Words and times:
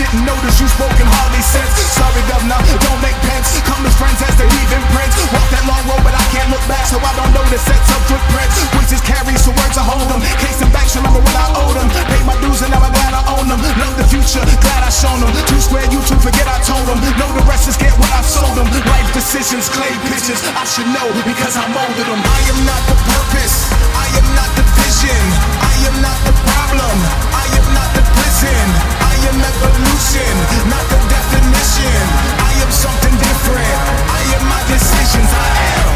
and 0.00 0.24
notice 0.24 0.56
you 0.56 0.64
spoken 0.72 1.04
hardly 1.04 1.44
sense. 1.44 1.68
Sorry, 1.92 2.24
governor, 2.24 2.56
don't 2.80 3.00
make 3.04 3.16
pence. 3.28 3.60
Come 3.68 3.84
as 3.84 3.92
friends 4.00 4.16
as 4.24 4.32
they 4.40 4.48
leave 4.48 4.72
imprints. 4.72 5.20
Walk 5.36 5.44
that 5.52 5.64
long 5.68 5.84
road, 5.84 6.00
but 6.00 6.16
I 6.16 6.24
can't 6.32 6.48
look 6.48 6.64
back, 6.64 6.88
so 6.88 6.96
I 6.96 7.12
don't 7.12 7.28
know 7.36 7.44
the 7.52 7.60
sets 7.60 7.92
of 7.92 8.00
footprints. 8.08 8.56
Voices 8.72 9.04
carry, 9.04 9.36
so 9.36 9.52
words 9.52 9.76
I 9.76 9.84
hold 9.84 10.08
them. 10.08 10.24
Case 10.40 10.64
them 10.64 10.72
back, 10.72 10.88
remember 10.96 11.20
what 11.20 11.36
I 11.36 11.44
owed 11.60 11.76
them. 11.76 11.88
Pay 12.08 12.24
my 12.24 12.32
dues, 12.40 12.64
and 12.64 12.72
now 12.72 12.80
I'm 12.80 12.88
glad 12.88 13.12
I 13.12 13.22
own 13.36 13.46
them. 13.52 13.60
Love 13.60 13.96
the 14.00 14.08
future, 14.08 14.40
glad 14.64 14.80
I 14.80 14.88
shown 14.88 15.20
them. 15.20 15.28
Two 15.52 15.60
square, 15.60 15.84
you 15.92 16.00
two 16.08 16.16
forget 16.24 16.48
I 16.48 16.56
told 16.64 16.88
them. 16.88 16.96
Know 17.20 17.28
the 17.36 17.44
rest 17.44 17.68
is 17.68 17.76
get 17.76 17.92
what 18.00 18.08
I've 18.16 18.24
sold 18.24 18.56
them. 18.56 18.64
Life 18.88 19.12
decisions, 19.12 19.68
clay 19.68 19.92
pictures, 20.08 20.40
I 20.56 20.64
should 20.64 20.88
know 20.88 21.04
because 21.28 21.52
I 21.60 21.68
molded 21.68 22.08
them. 22.08 22.16
I 22.16 22.40
am 22.48 22.60
not 22.64 22.80
the 22.88 22.96
purpose, 22.96 23.68
I 23.92 24.08
am 24.16 24.28
not 24.32 24.50
the 24.56 24.64
vision, 24.80 25.20
I 25.60 25.74
am 25.84 25.96
not 26.00 26.16
the 26.24 26.34
problem, 26.48 26.96
I 27.28 27.44
am 27.60 27.66
not 27.76 27.88
the 27.92 28.04
prison, 28.16 28.66
I 28.98 29.01
am 29.28 29.38
evolution, 29.38 30.34
not 30.68 30.84
the 30.90 30.98
definition. 31.06 32.02
I 32.38 32.52
am 32.62 32.70
something 32.70 33.14
different, 33.18 33.84
I 34.10 34.20
am 34.36 34.44
my 34.48 34.62
decisions, 34.66 35.30
I 35.30 35.48
am. 35.76 35.90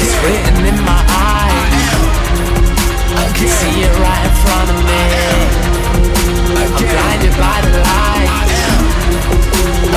It's 0.00 0.16
written 0.24 0.58
in 0.70 0.78
my 0.84 1.02
eyes. 1.06 1.90
I 3.20 3.26
can 3.36 3.48
see 3.48 3.76
it 3.84 3.94
right 4.00 4.24
in 4.28 4.34
front 4.44 4.68
of 4.74 4.78
me. 4.88 5.04
I'm 6.60 6.72
blinded 6.72 7.34
by 7.36 7.58
the 7.64 7.72
light. 7.84 8.50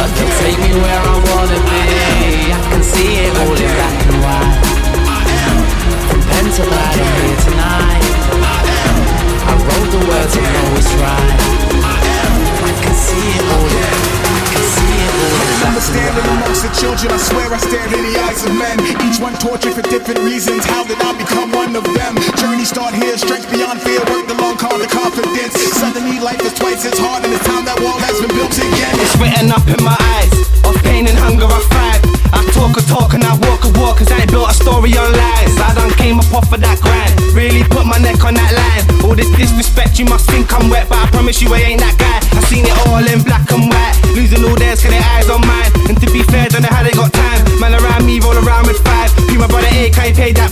I 0.03 0.07
can 0.17 0.29
take 0.41 0.59
me 0.59 0.71
where 0.83 1.01
I 1.13 1.15
wanna 1.29 1.59
be. 1.71 1.83
I 2.51 2.61
can 2.71 2.83
see 2.83 3.11
it 3.23 3.31
all 3.39 3.55
in 3.55 3.69
black 3.77 3.99
and 4.09 4.19
white. 4.25 4.59
From 6.07 6.21
pen 6.29 6.45
to 6.55 6.63
pad, 6.71 6.99
I'm 6.99 7.11
here 7.21 7.39
tonight. 7.47 8.02
I 9.63 9.65
wrote 9.79 9.91
the 9.95 10.03
words, 10.03 10.35
I 10.35 10.43
know 10.43 10.75
it's 10.75 10.91
right. 10.99 11.39
I 11.87 12.71
can 12.83 12.95
see 12.99 13.31
it 13.31 13.47
all. 13.47 13.63
I 13.63 14.43
can 14.51 14.65
see 14.75 14.91
it 14.91 15.13
all 15.23 15.63
I'm 15.63 15.71
and 15.71 15.83
standing 15.87 16.27
amongst 16.35 16.67
the 16.67 16.71
children. 16.75 17.07
I 17.15 17.19
swear 17.23 17.47
I 17.47 17.59
stared 17.63 17.95
in 17.95 18.03
the 18.03 18.15
eyes 18.27 18.43
of 18.43 18.51
men. 18.59 18.75
Each 19.07 19.23
one 19.23 19.31
tortured 19.39 19.79
for 19.79 19.85
different 19.87 20.19
reasons. 20.19 20.67
How 20.67 20.83
did 20.83 20.99
I 20.99 21.15
become 21.15 21.55
one 21.55 21.71
of 21.79 21.87
them? 21.95 22.19
Journey 22.35 22.67
start 22.67 22.91
here, 22.91 23.15
strength 23.15 23.47
beyond 23.55 23.79
fear. 23.79 24.03
Work 24.11 24.27
the 24.27 24.35
long, 24.35 24.59
call 24.59 24.75
the 24.75 24.87
confidence. 24.91 25.55
Suddenly 25.79 26.19
life 26.19 26.43
is 26.43 26.51
twice 26.59 26.83
as 26.83 26.99
hard, 26.99 27.23
and 27.23 27.31
it's 27.31 27.47
time 27.47 27.63
that 27.63 27.79
wall 27.79 27.95
has 28.03 28.19
been 28.19 28.35
built 28.35 28.51
again. 28.59 28.99
It's 28.99 29.15
written 29.15 29.47
up 29.47 29.63
in 29.63 29.79
my 29.79 29.95
eyes. 30.19 30.35
Of 30.67 30.75
pain 30.83 31.07
and 31.07 31.15
hunger 31.15 31.47
I 31.47 31.63
thrive. 31.71 31.92
I 32.33 32.41
talk 32.49 32.73
a 32.73 32.81
talk 32.89 33.13
and 33.13 33.23
I 33.23 33.37
walk 33.45 33.61
a 33.63 33.71
walk 33.77 34.01
Cause 34.01 34.11
I 34.11 34.25
ain't 34.25 34.31
built 34.33 34.49
a 34.49 34.53
story 34.53 34.97
on 34.97 35.13
lies. 35.13 35.53
I 35.61 35.69
done 35.77 35.93
came 36.01 36.17
up 36.17 36.33
off 36.33 36.49
of 36.49 36.59
that 36.65 36.81
grind 36.81 37.13
Really 37.37 37.61
put 37.69 37.85
my 37.85 38.01
neck 38.01 38.25
on 38.25 38.33
that 38.33 38.51
line. 38.51 38.83
All 39.05 39.13
this 39.13 39.29
disrespect 39.37 40.01
you 40.01 40.05
must 40.09 40.25
think 40.25 40.49
I'm 40.49 40.69
wet 40.73 40.89
But 40.89 40.97
I 40.97 41.05
promise 41.13 41.41
you 41.41 41.53
I 41.53 41.61
ain't 41.61 41.81
that 41.85 41.93
guy. 42.01 42.17
I 42.33 42.41
seen 42.49 42.65
it 42.65 42.73
all 42.89 43.05
in 43.05 43.21
black 43.21 43.45
and 43.53 43.69
white 43.69 43.95
Losing 44.17 44.41
all 44.41 44.57
theirs 44.57 44.81
cause 44.81 44.89
their 44.89 45.05
eyes 45.13 45.29
on 45.29 45.45
mine. 45.45 45.69
And 45.85 45.97
to 46.01 46.09
be 46.09 46.25
fair 46.25 46.49
don't 46.49 46.65
know 46.65 46.73
how 46.73 46.81
they 46.81 46.91
got 46.97 47.13
time. 47.13 47.45
Man 47.61 47.77
around 47.77 48.05
me 48.05 48.17
roll 48.19 48.35
around 48.35 48.65
with 48.65 48.81
five. 48.81 49.13
Be 49.29 49.37
my 49.37 49.45
brother 49.45 49.69
A 49.69 49.93
can't 49.93 50.17
pay 50.17 50.33
that 50.33 50.42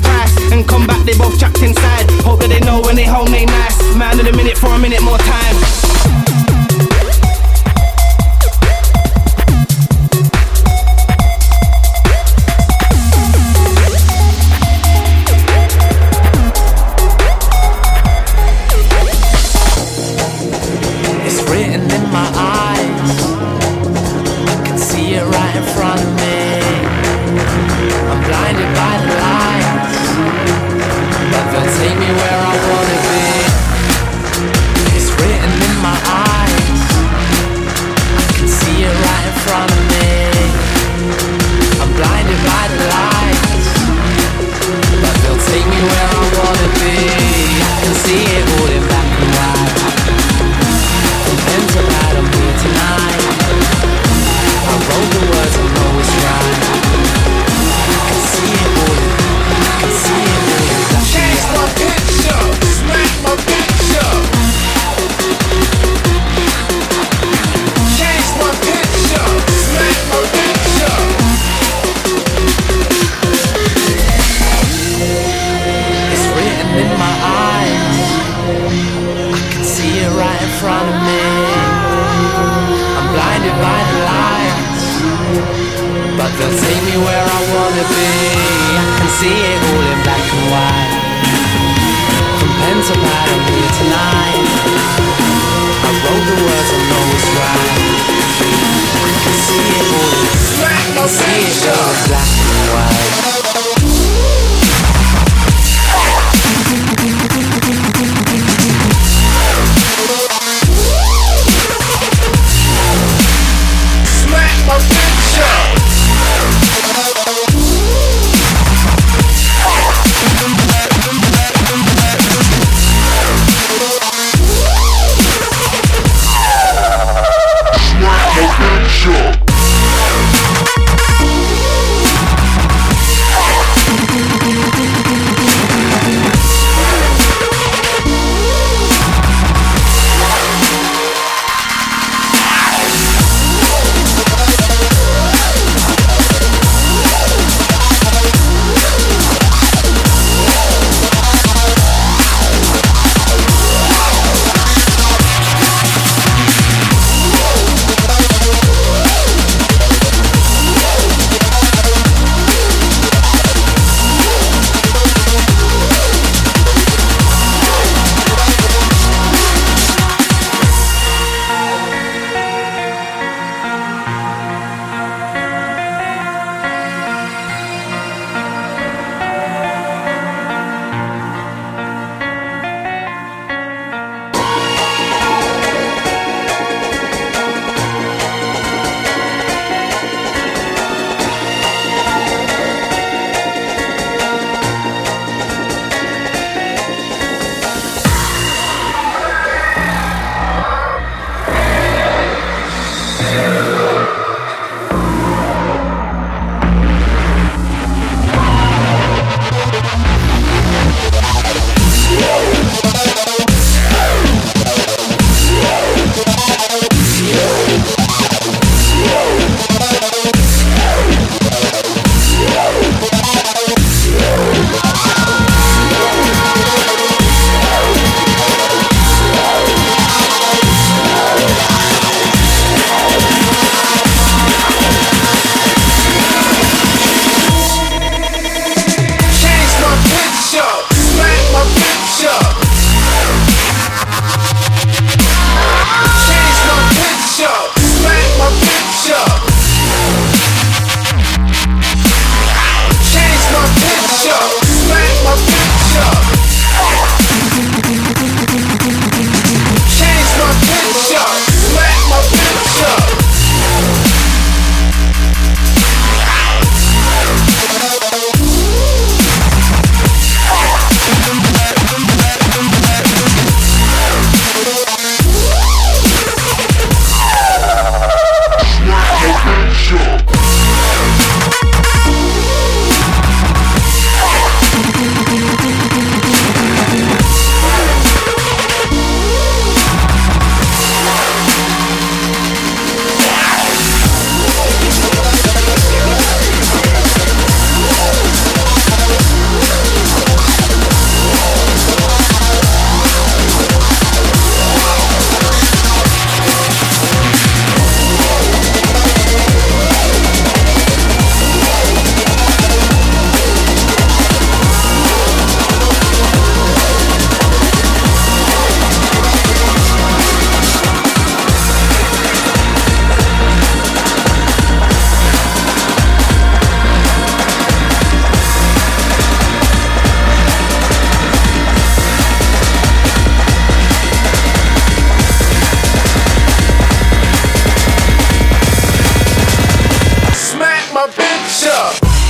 my 341.42 342.21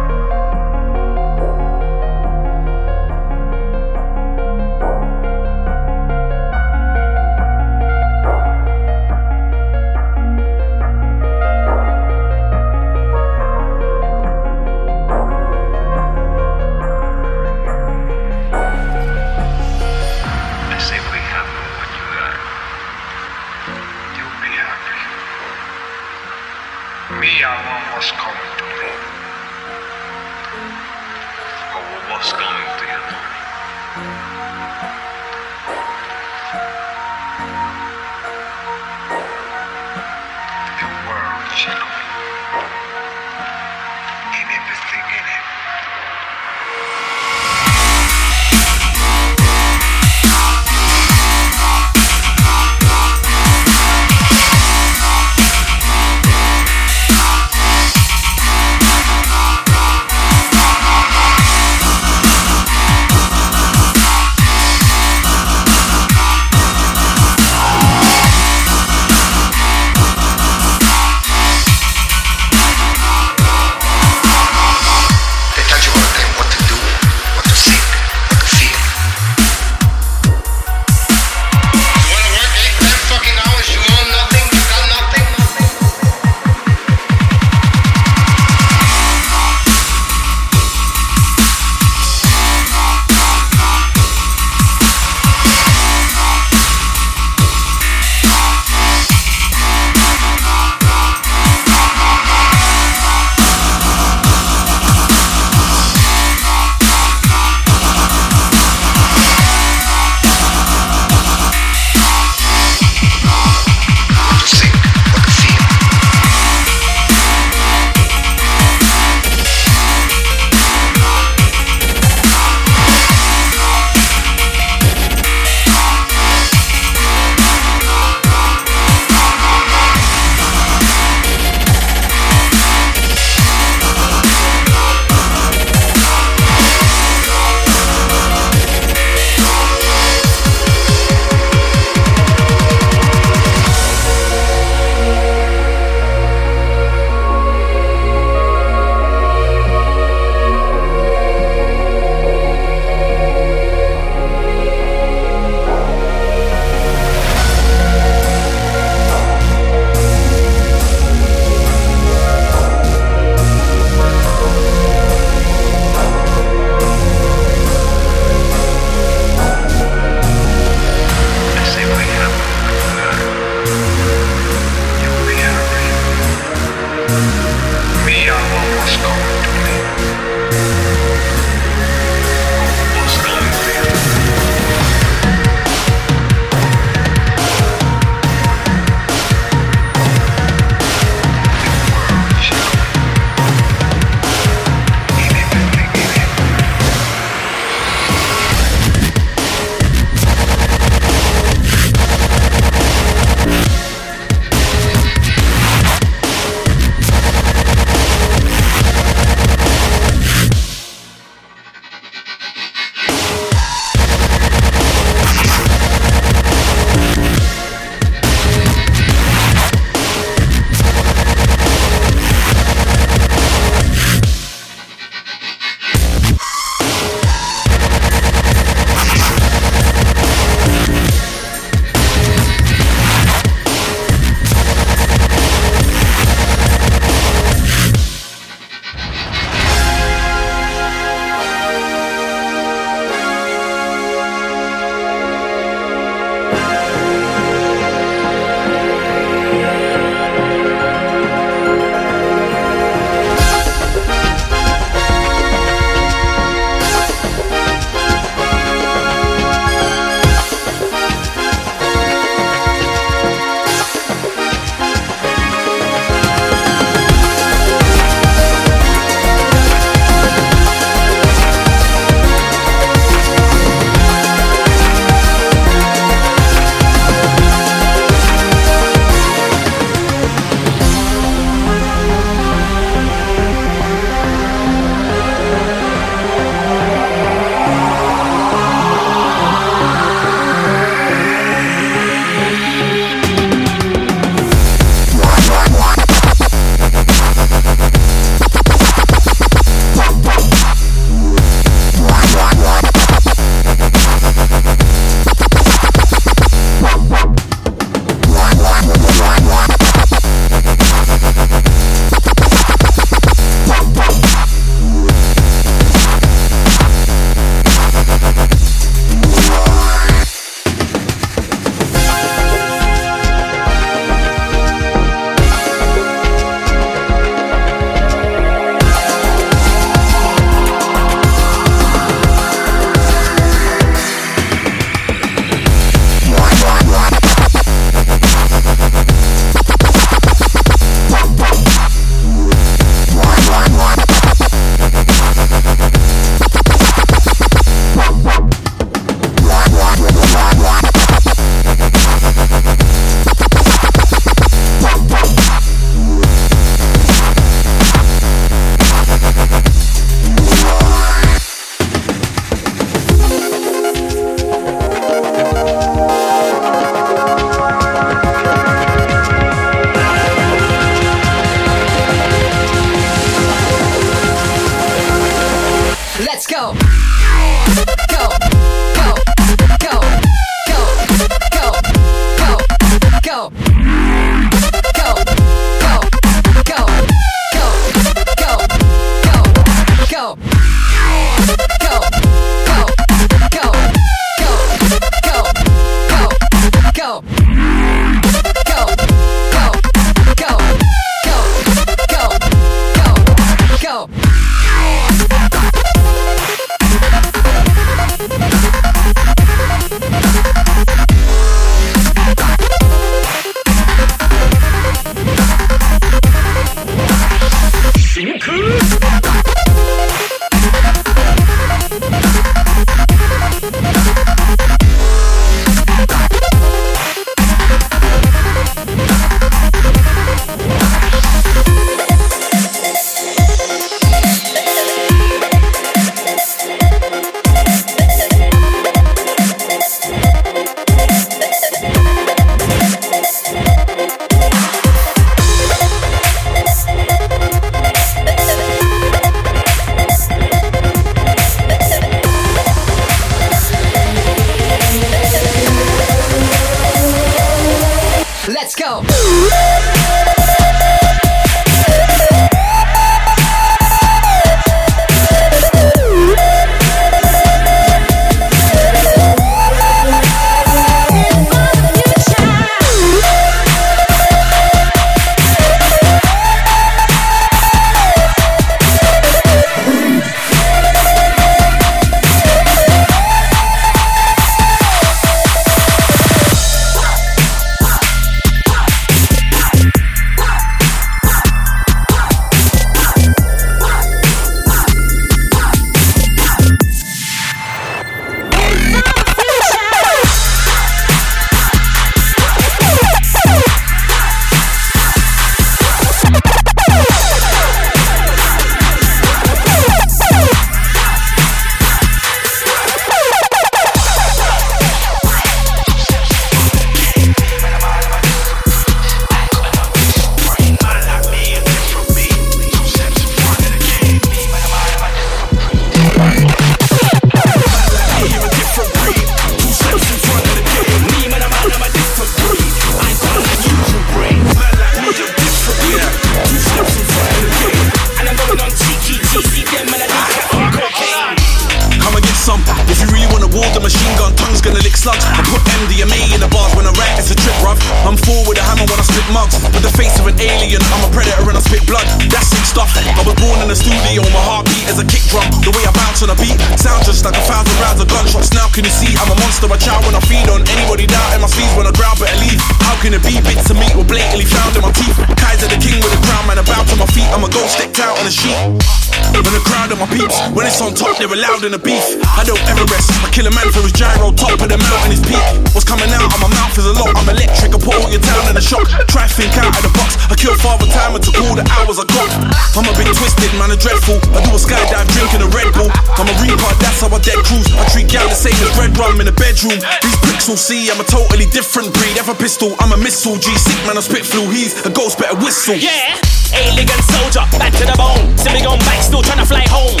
see, 590.64 590.88
I'm 590.88 590.96
a 590.96 591.04
totally 591.04 591.44
different 591.44 591.92
breed. 591.92 592.16
Have 592.16 592.32
a 592.32 592.34
pistol, 592.34 592.72
I'm 592.80 592.96
a 592.96 592.96
missile. 592.96 593.36
G 593.36 593.52
sick 593.52 593.76
man, 593.84 594.00
I 594.00 594.00
spit 594.00 594.24
flu. 594.24 594.48
He's 594.48 594.72
a 594.80 594.88
ghost, 594.88 595.20
better 595.20 595.36
whistle. 595.36 595.76
Yeah, 595.76 596.16
elegant 596.56 597.04
soldier, 597.04 597.44
back 597.60 597.76
to 597.76 597.84
the 597.84 597.92
bone. 598.00 598.32
Sipping 598.40 598.64
on 598.64 598.80
back, 598.88 599.04
still 599.04 599.20
trying 599.20 599.44
to 599.44 599.48
fly 599.48 599.60
home. 599.68 600.00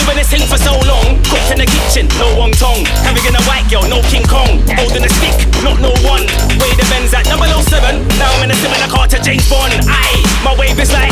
Doing 0.00 0.16
this 0.16 0.32
thing 0.32 0.48
for 0.48 0.56
so 0.56 0.72
long. 0.88 1.20
Cooked 1.28 1.52
in 1.52 1.60
the 1.60 1.68
kitchen, 1.68 2.08
no 2.16 2.32
wong 2.40 2.56
tong. 2.56 2.88
Having 3.04 3.36
a 3.36 3.42
white 3.44 3.68
girl, 3.68 3.84
no 3.84 4.00
King 4.08 4.24
Kong. 4.24 4.64
Holding 4.80 5.04
a 5.04 5.12
stick, 5.12 5.36
not 5.60 5.76
no 5.84 5.92
one. 6.08 6.24
Way 6.56 6.72
the 6.80 6.88
men's 6.88 7.12
at 7.12 7.28
007. 7.28 8.00
Now 8.16 8.32
I'm 8.32 8.48
in 8.48 8.50
a 8.50 8.56
similar 8.56 8.88
car 8.88 9.06
to 9.12 9.20
James 9.20 9.44
Bond. 9.52 9.76
Aye, 9.84 10.24
my 10.40 10.56
wave 10.56 10.80
is 10.80 10.88
like. 10.88 11.07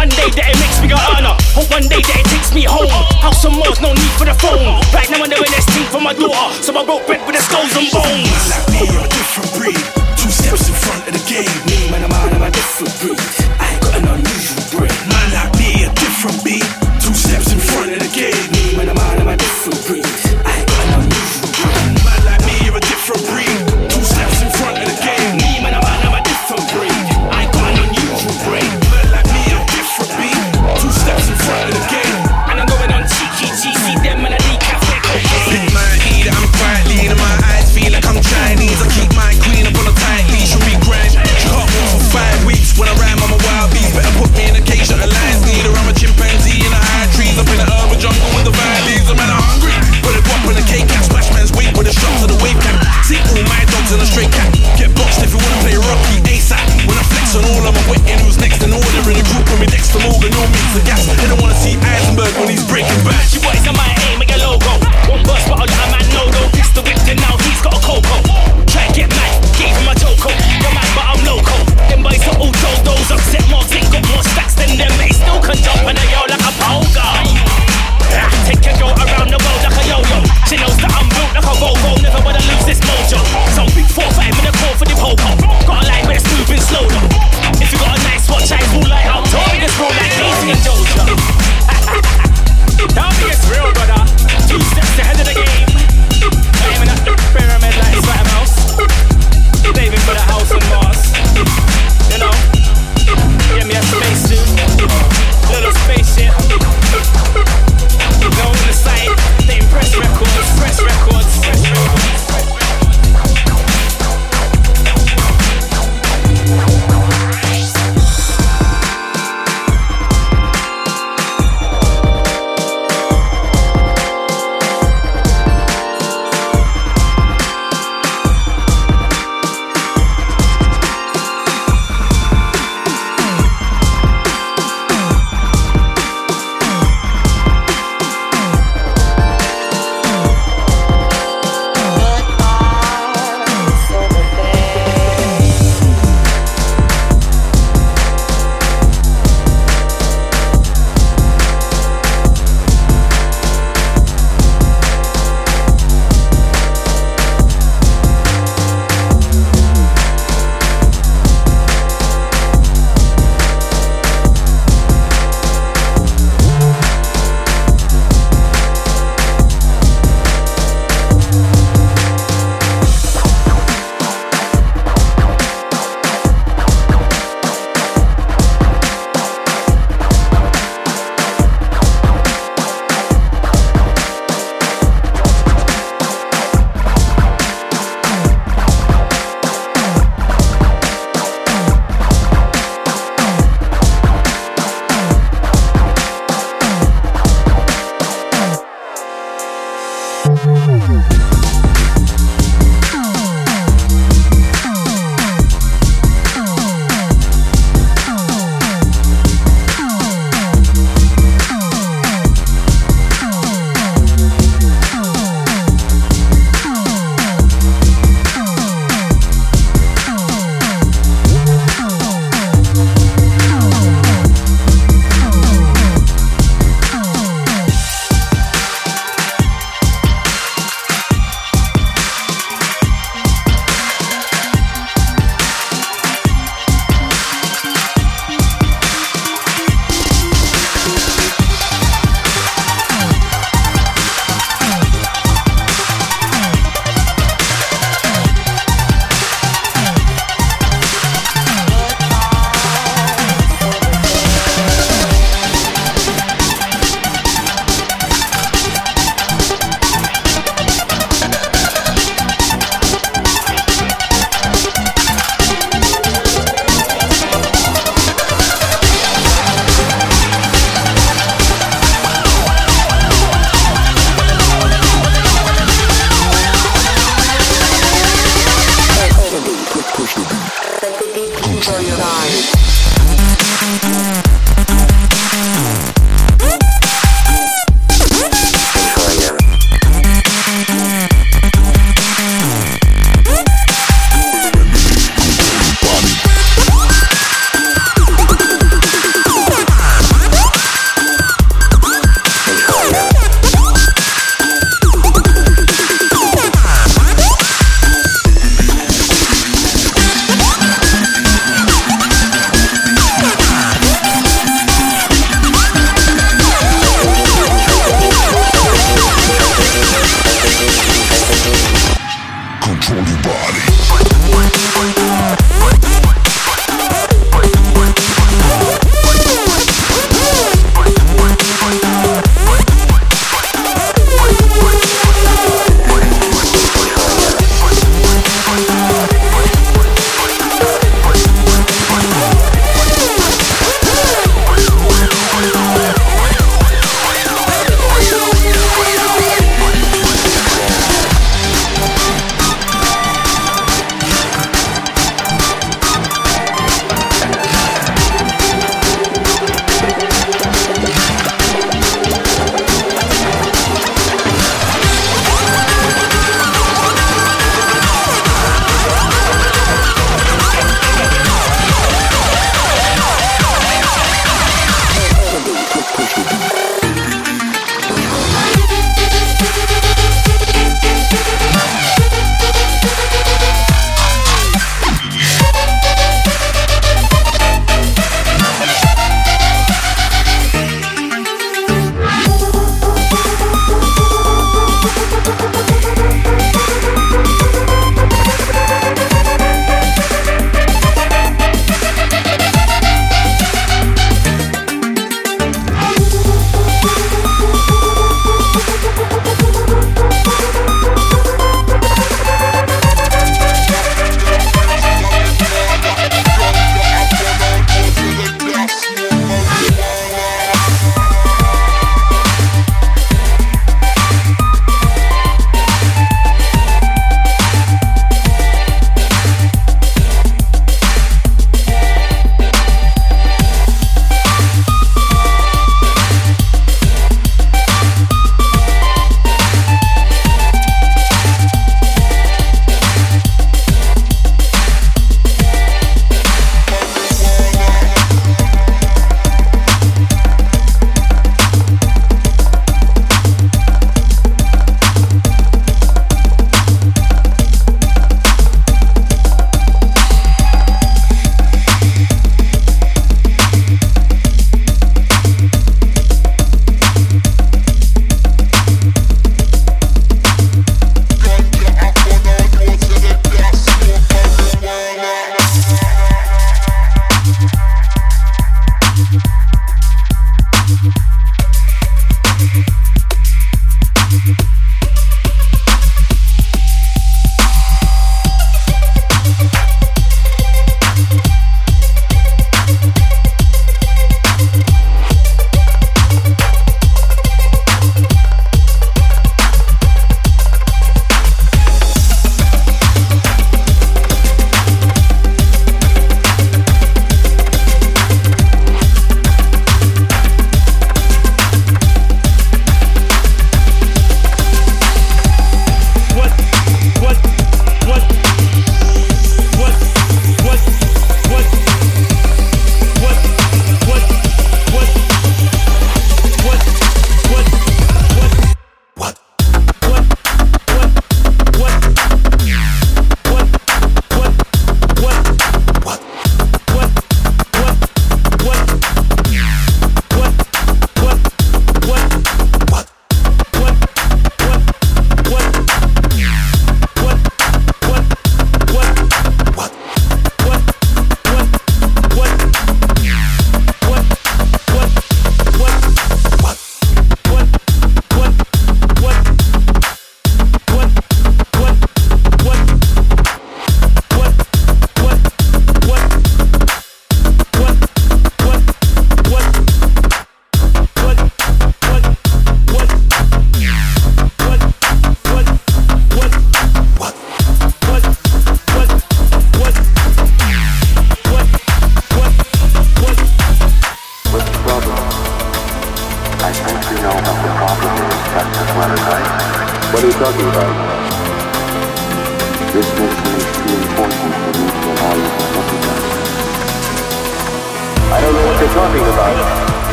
one 0.00 0.08
day 0.16 0.32
that 0.32 0.48
it 0.48 0.56
makes 0.56 0.80
me 0.80 0.88
a 0.88 0.96
honour. 0.96 1.36
Oh, 1.36 1.60
Hope 1.60 1.68
one 1.76 1.84
day 1.84 2.00
that 2.00 2.24
it 2.24 2.28
takes 2.32 2.54
me 2.56 2.64
home. 2.64 2.88
House 3.20 3.44
and 3.44 3.52
Mars, 3.52 3.84
no 3.84 3.92
need 3.92 4.12
for 4.16 4.24
the 4.24 4.32
phone. 4.40 4.80
Right 4.96 5.04
now 5.12 5.20
I'm 5.20 5.28
doing 5.28 5.52
this 5.52 5.68
thing 5.76 5.84
for 5.92 6.00
my 6.00 6.16
daughter, 6.16 6.56
so 6.64 6.72
I 6.72 6.84
broke 6.88 7.04
bread 7.04 7.20
with 7.28 7.36
the 7.36 7.42
skulls 7.44 7.76
and 7.76 7.84
bones. 7.92 8.32
Like 8.48 8.64
me, 8.72 8.88
I'm 8.96 9.04
a 9.04 9.08
different 9.12 9.52
breed. 9.52 9.89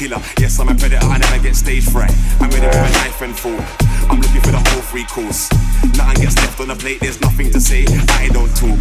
killer. 0.00 0.22
Yes, 0.40 0.58
I'm 0.58 0.68
a 0.68 0.74
predator 0.74 1.04
I 1.04 1.18
never 1.18 1.38
get 1.42 1.54
stage 1.54 1.84
fright. 1.84 2.12
I'm 2.40 2.48
ready 2.48 2.64
for 2.72 2.80
a 2.80 2.92
knife 2.96 3.20
and 3.20 3.36
fork. 3.36 3.60
I'm 4.08 4.16
looking 4.16 4.40
for 4.40 4.52
the 4.56 4.62
whole 4.72 4.80
free 4.80 5.04
course. 5.04 5.52
Nothing 5.92 6.24
gets 6.24 6.36
left 6.40 6.58
on 6.60 6.68
the 6.68 6.74
plate, 6.74 7.00
there's 7.00 7.20
nothing 7.20 7.52
to 7.52 7.60
say. 7.60 7.84
I 8.16 8.32
don't 8.32 8.48
talk. 8.56 8.80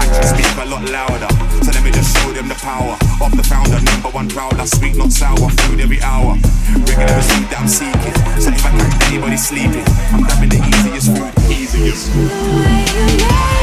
I 0.00 0.08
just 0.08 0.32
speak 0.32 0.48
a 0.56 0.64
lot 0.64 0.88
louder. 0.88 1.28
So 1.60 1.68
let 1.68 1.84
me 1.84 1.92
just 1.92 2.16
show 2.16 2.32
them 2.32 2.48
the 2.48 2.56
power 2.64 2.96
of 3.20 3.36
the 3.36 3.44
founder, 3.44 3.76
number 3.84 4.08
one 4.08 4.28
prowler. 4.28 4.64
Sweet, 4.64 4.96
not 4.96 5.12
sour, 5.12 5.50
food 5.68 5.80
every 5.80 6.00
hour. 6.00 6.32
Regular 6.88 7.20
sleep 7.20 7.48
that 7.52 7.60
I'm 7.60 7.68
seeking. 7.68 8.16
So 8.40 8.48
if 8.48 8.64
I 8.64 8.72
catch 8.72 9.12
anybody 9.12 9.36
sleeping, 9.36 9.84
I'm 10.16 10.24
grabbing 10.24 10.48
the 10.48 10.64
easiest 10.64 11.12
food, 11.12 11.32
easiest. 11.52 12.08
Food. 12.08 13.53